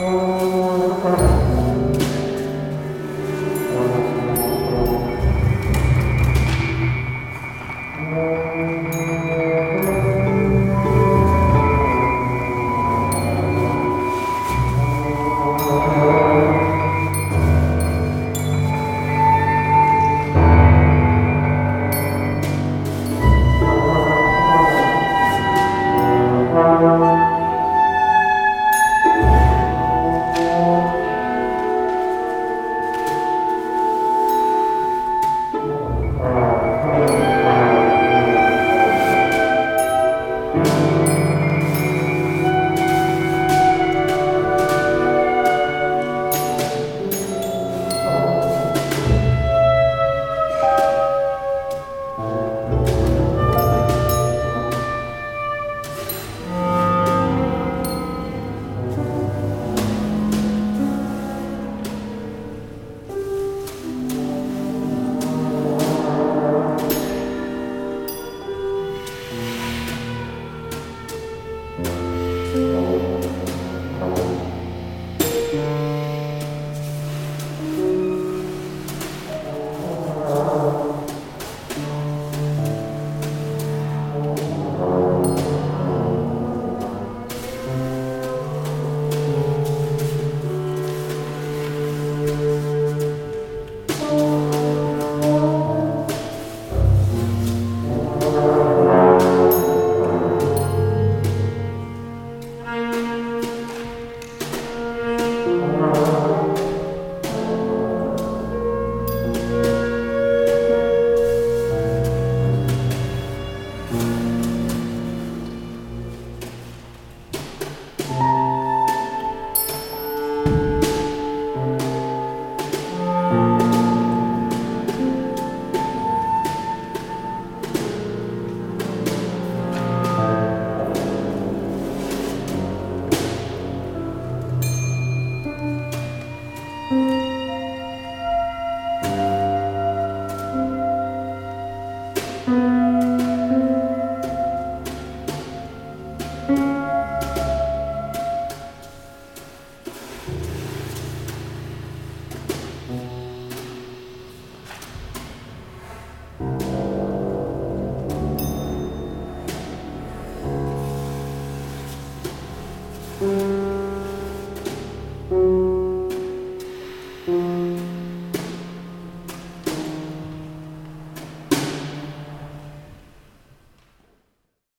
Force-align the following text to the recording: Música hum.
Música 0.00 0.32
hum. 0.32 0.39